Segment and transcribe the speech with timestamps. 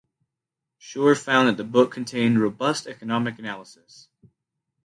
[0.79, 4.07] Shure found that the book contained "robust economic analysis".